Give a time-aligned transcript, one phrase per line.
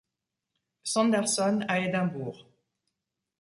[0.83, 2.47] Sanderson à Édimbourg.